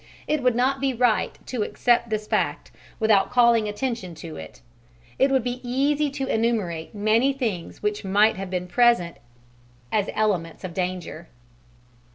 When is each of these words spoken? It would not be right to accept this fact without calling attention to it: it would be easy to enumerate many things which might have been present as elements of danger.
It 0.25 0.41
would 0.41 0.55
not 0.55 0.81
be 0.81 0.95
right 0.95 1.37
to 1.45 1.61
accept 1.61 2.09
this 2.09 2.25
fact 2.25 2.71
without 2.99 3.29
calling 3.29 3.69
attention 3.69 4.15
to 4.15 4.35
it: 4.35 4.59
it 5.19 5.29
would 5.29 5.43
be 5.43 5.61
easy 5.63 6.09
to 6.09 6.25
enumerate 6.25 6.95
many 6.95 7.33
things 7.33 7.83
which 7.83 8.03
might 8.03 8.35
have 8.35 8.49
been 8.49 8.65
present 8.65 9.17
as 9.91 10.09
elements 10.15 10.63
of 10.63 10.73
danger. 10.73 11.27